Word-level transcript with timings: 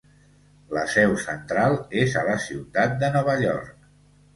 La 0.77 0.85
seu 0.93 1.13
central 1.27 1.79
és 2.07 2.19
a 2.23 2.27
la 2.33 2.41
ciutat 2.49 3.01
de 3.05 3.15
Nova 3.19 3.41
York. 3.49 3.91